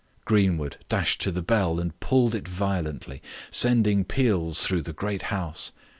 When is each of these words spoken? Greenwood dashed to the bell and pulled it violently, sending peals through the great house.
Greenwood 0.25 0.77
dashed 0.89 1.21
to 1.21 1.31
the 1.31 1.43
bell 1.43 1.79
and 1.79 1.99
pulled 1.99 2.33
it 2.33 2.47
violently, 2.47 3.21
sending 3.51 4.03
peals 4.03 4.63
through 4.63 4.81
the 4.81 4.93
great 4.93 5.21
house. 5.29 5.71